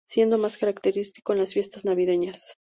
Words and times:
Siendo 0.07 0.39
más 0.39 0.57
característico 0.57 1.31
en 1.33 1.37
las 1.37 1.53
fiestas 1.53 1.85
navideñas. 1.85 2.57